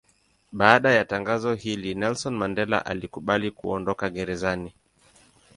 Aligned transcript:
Baada 0.51 0.91
ya 0.91 1.05
tangazo 1.05 1.53
hili 1.53 1.95
Nelson 1.95 2.33
Mandela 2.35 2.85
alikubali 2.85 3.51
kuondoka 3.51 4.09
gerezani. 4.09 4.73